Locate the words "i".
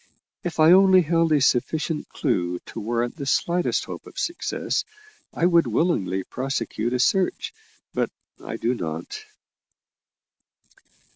0.59-0.71, 5.31-5.45, 8.43-8.57